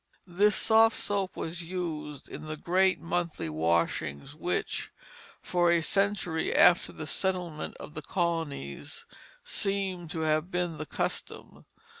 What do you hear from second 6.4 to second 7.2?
after the